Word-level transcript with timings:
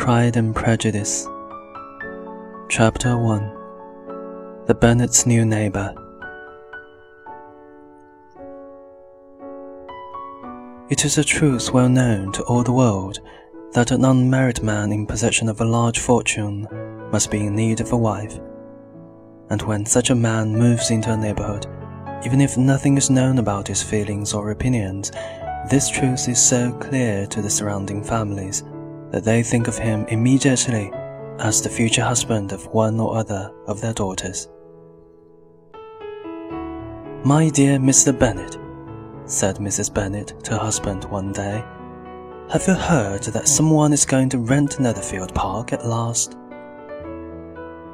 Pride 0.00 0.38
and 0.38 0.56
Prejudice. 0.56 1.28
Chapter 2.70 3.18
1 3.18 4.64
The 4.64 4.74
Bennet's 4.74 5.26
New 5.26 5.44
Neighbor. 5.44 5.94
It 10.88 11.04
is 11.04 11.18
a 11.18 11.22
truth 11.22 11.74
well 11.74 11.90
known 11.90 12.32
to 12.32 12.42
all 12.44 12.62
the 12.62 12.72
world 12.72 13.20
that 13.74 13.90
an 13.90 14.06
unmarried 14.06 14.62
man 14.62 14.90
in 14.90 15.04
possession 15.04 15.50
of 15.50 15.60
a 15.60 15.66
large 15.66 15.98
fortune 15.98 16.66
must 17.12 17.30
be 17.30 17.40
in 17.40 17.54
need 17.54 17.82
of 17.82 17.92
a 17.92 17.96
wife. 17.98 18.40
And 19.50 19.60
when 19.60 19.84
such 19.84 20.08
a 20.08 20.14
man 20.14 20.56
moves 20.56 20.90
into 20.90 21.12
a 21.12 21.16
neighborhood, 21.16 21.66
even 22.24 22.40
if 22.40 22.56
nothing 22.56 22.96
is 22.96 23.10
known 23.10 23.36
about 23.36 23.68
his 23.68 23.82
feelings 23.82 24.32
or 24.32 24.50
opinions, 24.50 25.12
this 25.68 25.90
truth 25.90 26.26
is 26.26 26.42
so 26.42 26.72
clear 26.80 27.26
to 27.26 27.42
the 27.42 27.50
surrounding 27.50 28.02
families 28.02 28.64
that 29.10 29.24
they 29.24 29.42
think 29.42 29.68
of 29.68 29.78
him 29.78 30.04
immediately 30.06 30.90
as 31.38 31.62
the 31.62 31.68
future 31.68 32.04
husband 32.04 32.52
of 32.52 32.66
one 32.66 33.00
or 33.00 33.16
other 33.16 33.52
of 33.66 33.80
their 33.80 33.92
daughters. 33.92 34.48
My 37.24 37.50
dear 37.50 37.78
Mr. 37.78 38.18
Bennet, 38.18 38.56
said 39.26 39.56
Mrs. 39.56 39.92
Bennet 39.92 40.42
to 40.44 40.52
her 40.52 40.58
husband 40.58 41.04
one 41.04 41.32
day, 41.32 41.64
have 42.50 42.66
you 42.66 42.74
heard 42.74 43.22
that 43.24 43.46
someone 43.46 43.92
is 43.92 44.04
going 44.04 44.28
to 44.30 44.38
rent 44.38 44.80
Netherfield 44.80 45.34
Park 45.34 45.72
at 45.72 45.86
last? 45.86 46.36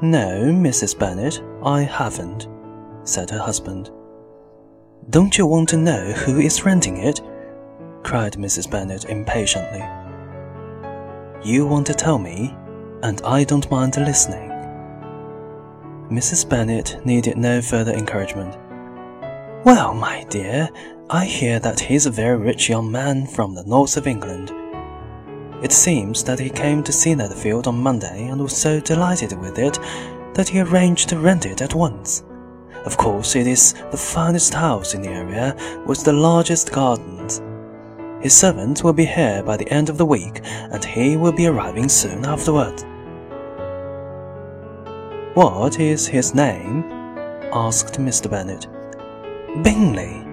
No, 0.00 0.42
Mrs. 0.44 0.98
Bennet, 0.98 1.42
I 1.62 1.82
haven't, 1.82 2.48
said 3.04 3.30
her 3.30 3.38
husband. 3.38 3.90
Don't 5.10 5.36
you 5.38 5.46
want 5.46 5.68
to 5.70 5.76
know 5.76 6.12
who 6.12 6.40
is 6.40 6.64
renting 6.64 6.98
it? 6.98 7.20
cried 8.02 8.34
Mrs. 8.34 8.70
Bennet 8.70 9.06
impatiently. 9.06 9.82
You 11.46 11.64
want 11.64 11.86
to 11.86 11.94
tell 11.94 12.18
me, 12.18 12.52
and 13.04 13.22
I 13.22 13.44
don't 13.44 13.70
mind 13.70 13.96
listening. 13.96 14.50
Mrs. 16.10 16.48
Bennet 16.48 17.06
needed 17.06 17.36
no 17.36 17.62
further 17.62 17.92
encouragement. 17.92 18.56
Well, 19.64 19.94
my 19.94 20.24
dear, 20.28 20.68
I 21.08 21.24
hear 21.24 21.60
that 21.60 21.78
he's 21.78 22.04
a 22.04 22.10
very 22.10 22.36
rich 22.36 22.68
young 22.68 22.90
man 22.90 23.28
from 23.28 23.54
the 23.54 23.62
north 23.62 23.96
of 23.96 24.08
England. 24.08 24.50
It 25.62 25.70
seems 25.70 26.24
that 26.24 26.40
he 26.40 26.50
came 26.50 26.82
to 26.82 26.92
see 26.92 27.14
Netherfield 27.14 27.68
on 27.68 27.80
Monday 27.80 28.26
and 28.26 28.42
was 28.42 28.60
so 28.60 28.80
delighted 28.80 29.32
with 29.38 29.56
it 29.60 29.78
that 30.34 30.48
he 30.48 30.58
arranged 30.58 31.10
to 31.10 31.20
rent 31.20 31.46
it 31.46 31.62
at 31.62 31.76
once. 31.76 32.24
Of 32.84 32.96
course, 32.96 33.36
it 33.36 33.46
is 33.46 33.74
the 33.92 33.96
finest 33.96 34.52
house 34.52 34.94
in 34.94 35.02
the 35.02 35.10
area 35.10 35.54
with 35.86 36.02
the 36.02 36.12
largest 36.12 36.72
gardens. 36.72 37.15
His 38.20 38.34
servant 38.34 38.82
will 38.82 38.92
be 38.92 39.04
here 39.04 39.42
by 39.42 39.56
the 39.56 39.68
end 39.70 39.88
of 39.88 39.98
the 39.98 40.06
week, 40.06 40.40
and 40.44 40.84
he 40.84 41.16
will 41.16 41.32
be 41.32 41.46
arriving 41.46 41.88
soon 41.88 42.24
afterward. 42.24 42.82
What 45.34 45.78
is 45.78 46.06
his 46.06 46.34
name? 46.34 46.84
asked 47.52 48.00
Mr. 48.00 48.30
Bennet. 48.30 48.66
Bingley. 49.62 50.24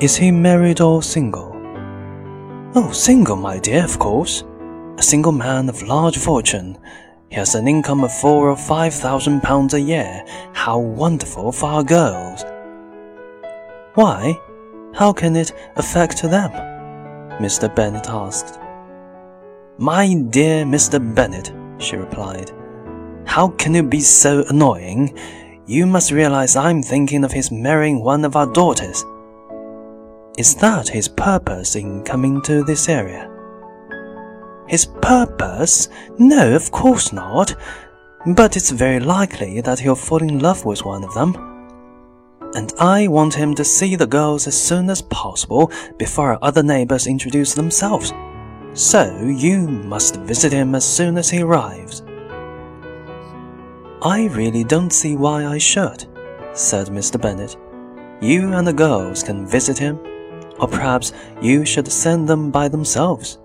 Is 0.00 0.16
he 0.16 0.30
married 0.30 0.80
or 0.80 1.02
single? 1.02 1.52
Oh, 2.76 2.90
single, 2.92 3.36
my 3.36 3.58
dear, 3.58 3.84
of 3.84 3.98
course. 3.98 4.44
A 4.98 5.02
single 5.02 5.32
man 5.32 5.68
of 5.68 5.82
large 5.82 6.18
fortune. 6.18 6.78
He 7.28 7.36
has 7.36 7.56
an 7.56 7.66
income 7.66 8.04
of 8.04 8.12
four 8.12 8.50
or 8.50 8.56
five 8.56 8.94
thousand 8.94 9.42
pounds 9.42 9.74
a 9.74 9.80
year. 9.80 10.24
How 10.52 10.78
wonderful 10.78 11.50
for 11.50 11.66
our 11.66 11.82
girls! 11.82 12.44
Why? 13.94 14.40
How 14.94 15.12
can 15.12 15.34
it 15.34 15.52
affect 15.74 16.22
them? 16.22 16.52
Mr. 17.42 17.74
Bennet 17.74 18.08
asked. 18.08 18.60
My 19.76 20.14
dear 20.30 20.64
Mr. 20.64 20.98
Bennet, 21.14 21.52
she 21.78 21.96
replied, 21.96 22.52
how 23.26 23.48
can 23.48 23.74
you 23.74 23.82
be 23.82 23.98
so 23.98 24.44
annoying? 24.48 25.18
You 25.66 25.86
must 25.86 26.12
realize 26.12 26.54
I'm 26.54 26.82
thinking 26.82 27.24
of 27.24 27.32
his 27.32 27.50
marrying 27.50 28.00
one 28.00 28.24
of 28.24 28.36
our 28.36 28.46
daughters. 28.46 29.02
Is 30.38 30.54
that 30.56 30.88
his 30.88 31.08
purpose 31.08 31.74
in 31.74 32.04
coming 32.04 32.40
to 32.42 32.62
this 32.62 32.88
area? 32.88 33.28
His 34.68 34.86
purpose? 34.86 35.88
No, 36.18 36.54
of 36.54 36.70
course 36.70 37.12
not. 37.12 37.56
But 38.36 38.56
it's 38.56 38.70
very 38.70 39.00
likely 39.00 39.60
that 39.62 39.80
he'll 39.80 39.96
fall 39.96 40.22
in 40.22 40.38
love 40.38 40.64
with 40.64 40.84
one 40.84 41.02
of 41.02 41.12
them 41.14 41.53
and 42.54 42.72
I 42.78 43.08
want 43.08 43.34
him 43.34 43.54
to 43.56 43.64
see 43.64 43.96
the 43.96 44.06
girls 44.06 44.46
as 44.46 44.60
soon 44.60 44.88
as 44.88 45.02
possible 45.02 45.70
before 45.98 46.32
our 46.32 46.38
other 46.42 46.62
neighbors 46.62 47.06
introduce 47.06 47.54
themselves. 47.54 48.12
So 48.74 49.04
you 49.24 49.68
must 49.68 50.16
visit 50.16 50.52
him 50.52 50.74
as 50.74 50.84
soon 50.84 51.16
as 51.16 51.30
he 51.30 51.42
arrives. 51.42 52.02
I 54.02 54.28
really 54.32 54.64
don't 54.64 54.92
see 54.92 55.16
why 55.16 55.46
I 55.46 55.58
should, 55.58 56.06
said 56.52 56.88
Mr. 56.88 57.20
Bennet. 57.20 57.56
You 58.20 58.52
and 58.52 58.66
the 58.66 58.72
girls 58.72 59.22
can 59.22 59.46
visit 59.46 59.78
him, 59.78 59.98
or 60.60 60.68
perhaps 60.68 61.12
you 61.40 61.64
should 61.64 61.90
send 61.90 62.28
them 62.28 62.50
by 62.50 62.68
themselves. 62.68 63.38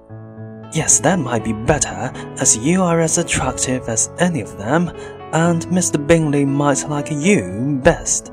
Yes, 0.74 1.00
that 1.00 1.18
might 1.18 1.44
be 1.44 1.54
better, 1.54 2.12
as 2.40 2.58
you 2.58 2.84
are 2.84 3.00
as 3.00 3.18
attractive 3.18 3.90
as 3.90 4.12
any 4.20 4.42
of 4.42 4.58
them, 4.58 4.90
and 5.34 5.66
Mr. 5.68 6.06
Bingley 6.06 6.46
might 6.46 6.88
like 6.90 7.10
you 7.12 7.80
best. 7.84 8.32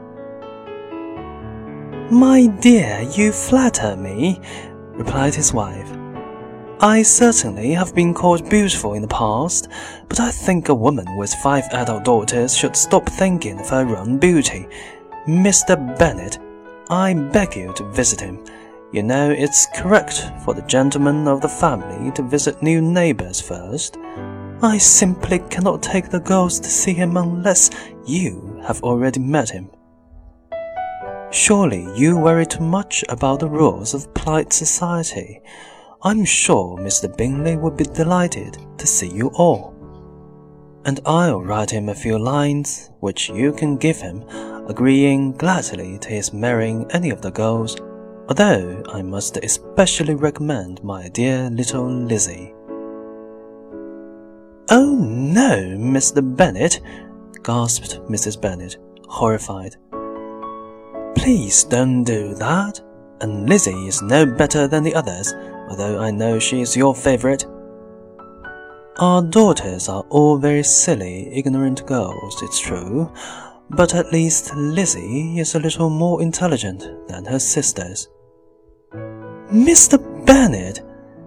My 2.10 2.46
dear, 2.46 3.02
you 3.02 3.32
flatter 3.32 3.96
me, 3.96 4.40
replied 4.92 5.34
his 5.34 5.52
wife. 5.52 5.90
I 6.78 7.02
certainly 7.02 7.72
have 7.72 7.96
been 7.96 8.14
called 8.14 8.48
beautiful 8.48 8.94
in 8.94 9.02
the 9.02 9.08
past, 9.08 9.66
but 10.08 10.20
I 10.20 10.30
think 10.30 10.68
a 10.68 10.74
woman 10.74 11.16
with 11.16 11.34
five 11.42 11.64
adult 11.72 12.04
daughters 12.04 12.56
should 12.56 12.76
stop 12.76 13.08
thinking 13.08 13.58
of 13.58 13.70
her 13.70 13.96
own 13.96 14.18
beauty. 14.18 14.68
Mr. 15.26 15.76
Bennet, 15.98 16.38
I 16.90 17.12
beg 17.12 17.56
you 17.56 17.72
to 17.72 17.90
visit 17.90 18.20
him. 18.20 18.44
You 18.92 19.02
know 19.02 19.28
it's 19.28 19.66
correct 19.74 20.30
for 20.44 20.54
the 20.54 20.62
gentleman 20.62 21.26
of 21.26 21.40
the 21.40 21.48
family 21.48 22.12
to 22.12 22.22
visit 22.22 22.62
new 22.62 22.80
neighbors 22.80 23.40
first. 23.40 23.96
I 24.62 24.78
simply 24.78 25.40
cannot 25.50 25.82
take 25.82 26.10
the 26.10 26.20
girls 26.20 26.60
to 26.60 26.68
see 26.68 26.94
him 26.94 27.16
unless 27.16 27.68
you 28.06 28.62
have 28.64 28.84
already 28.84 29.18
met 29.18 29.50
him. 29.50 29.70
Surely 31.30 31.88
you 31.96 32.16
worry 32.16 32.46
too 32.46 32.62
much 32.62 33.04
about 33.08 33.40
the 33.40 33.48
rules 33.48 33.94
of 33.94 34.12
polite 34.14 34.52
society. 34.52 35.40
I'm 36.02 36.24
sure 36.24 36.78
Mr. 36.78 37.14
Bingley 37.16 37.56
would 37.56 37.76
be 37.76 37.84
delighted 37.84 38.58
to 38.78 38.86
see 38.86 39.08
you 39.08 39.28
all. 39.34 39.74
And 40.84 41.00
I'll 41.04 41.42
write 41.42 41.70
him 41.70 41.88
a 41.88 41.94
few 41.94 42.16
lines, 42.16 42.90
which 43.00 43.28
you 43.28 43.52
can 43.52 43.76
give 43.76 43.96
him, 43.96 44.22
agreeing 44.68 45.32
gladly 45.32 45.98
to 45.98 46.08
his 46.08 46.32
marrying 46.32 46.86
any 46.92 47.10
of 47.10 47.22
the 47.22 47.32
girls, 47.32 47.76
although 48.28 48.84
I 48.88 49.02
must 49.02 49.36
especially 49.38 50.14
recommend 50.14 50.82
my 50.84 51.08
dear 51.08 51.50
little 51.50 51.88
Lizzie. 51.90 52.54
Oh 54.70 54.96
no, 54.96 55.56
Mr. 55.76 56.36
Bennet, 56.36 56.80
gasped 57.42 58.00
Mrs. 58.08 58.40
Bennet, 58.40 58.76
horrified. 59.08 59.76
Please 61.16 61.64
don't 61.64 62.04
do 62.04 62.34
that. 62.34 62.80
And 63.20 63.48
Lizzie 63.48 63.88
is 63.88 64.02
no 64.02 64.26
better 64.26 64.68
than 64.68 64.82
the 64.84 64.94
others, 64.94 65.34
although 65.68 65.98
I 65.98 66.10
know 66.10 66.38
she 66.38 66.60
is 66.60 66.76
your 66.76 66.94
favorite. 66.94 67.46
Our 68.98 69.22
daughters 69.22 69.88
are 69.88 70.04
all 70.10 70.38
very 70.38 70.62
silly, 70.62 71.28
ignorant 71.32 71.84
girls, 71.86 72.42
it's 72.42 72.60
true, 72.60 73.12
but 73.70 73.94
at 73.94 74.12
least 74.12 74.54
Lizzie 74.54 75.38
is 75.38 75.54
a 75.54 75.58
little 75.58 75.90
more 75.90 76.22
intelligent 76.22 77.08
than 77.08 77.24
her 77.24 77.38
sisters. 77.38 78.08
Mr. 79.50 79.98
Bennet, 80.24 80.80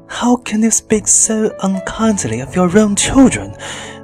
how 0.09 0.35
can 0.37 0.63
you 0.63 0.71
speak 0.71 1.07
so 1.07 1.55
unkindly 1.61 2.41
of 2.41 2.55
your 2.55 2.75
own 2.77 2.95
children? 2.95 3.55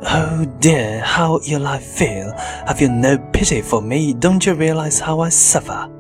Oh 0.04 0.46
dear, 0.60 1.02
how 1.02 1.40
ill 1.48 1.66
I 1.66 1.80
feel. 1.80 2.32
Have 2.68 2.80
you 2.80 2.90
no 2.90 3.18
pity 3.34 3.62
for 3.62 3.82
me? 3.82 4.14
Don't 4.14 4.46
you 4.46 4.54
realize 4.54 5.00
how 5.00 5.20
I 5.20 5.30
suffer? 5.30 5.92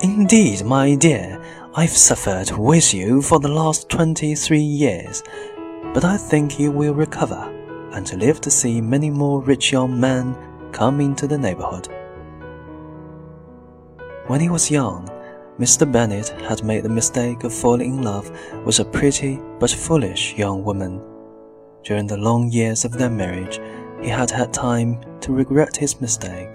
Indeed, 0.00 0.64
my 0.64 0.94
dear, 0.94 1.42
I've 1.74 1.90
suffered 1.90 2.52
with 2.52 2.94
you 2.94 3.20
for 3.20 3.40
the 3.40 3.48
last 3.48 3.88
twenty-three 3.88 4.60
years, 4.60 5.22
but 5.92 6.04
I 6.04 6.16
think 6.16 6.60
you 6.60 6.70
will 6.70 6.94
recover 6.94 7.52
and 7.92 8.12
live 8.14 8.40
to 8.42 8.50
see 8.50 8.80
many 8.80 9.10
more 9.10 9.42
rich 9.42 9.72
young 9.72 9.98
men 9.98 10.36
come 10.72 11.00
into 11.00 11.26
the 11.26 11.38
neighborhood. 11.38 11.88
When 14.28 14.40
he 14.40 14.50
was 14.50 14.70
young, 14.70 15.08
Mr. 15.58 15.90
Bennet 15.90 16.28
had 16.42 16.62
made 16.62 16.84
the 16.84 16.88
mistake 16.88 17.42
of 17.42 17.52
falling 17.52 17.96
in 17.96 18.02
love 18.02 18.30
with 18.66 18.78
a 18.78 18.84
pretty 18.84 19.40
but 19.58 19.70
foolish 19.70 20.34
young 20.34 20.62
woman. 20.62 21.00
During 21.82 22.06
the 22.06 22.18
long 22.18 22.50
years 22.50 22.84
of 22.84 22.92
their 22.92 23.08
marriage, 23.08 23.58
he 24.02 24.08
had 24.10 24.30
had 24.30 24.52
time 24.52 25.00
to 25.20 25.32
regret 25.32 25.74
his 25.74 25.98
mistake. 25.98 26.54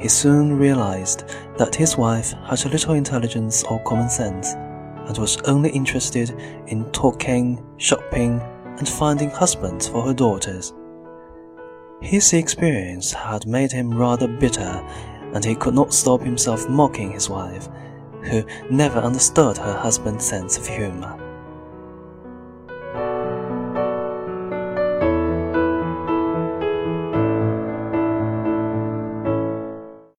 He 0.00 0.08
soon 0.08 0.58
realized 0.58 1.24
that 1.58 1.74
his 1.74 1.98
wife 1.98 2.32
had 2.46 2.64
little 2.64 2.94
intelligence 2.94 3.62
or 3.64 3.82
common 3.82 4.08
sense, 4.08 4.54
and 4.54 5.18
was 5.18 5.36
only 5.42 5.68
interested 5.70 6.30
in 6.68 6.90
talking, 6.92 7.62
shopping, 7.76 8.40
and 8.78 8.88
finding 8.88 9.28
husbands 9.28 9.86
for 9.86 10.00
her 10.00 10.14
daughters. 10.14 10.72
His 12.00 12.32
experience 12.32 13.12
had 13.12 13.46
made 13.46 13.70
him 13.70 13.92
rather 13.92 14.28
bitter, 14.28 14.82
and 15.34 15.44
he 15.44 15.54
could 15.54 15.74
not 15.74 15.92
stop 15.92 16.22
himself 16.22 16.68
mocking 16.70 17.12
his 17.12 17.28
wife, 17.28 17.68
who 18.24 18.44
never 18.70 18.98
understood 18.98 19.56
her 19.58 19.74
husband's 19.74 20.26
sense 20.26 20.56
of 20.56 20.66
humor. 20.66 21.23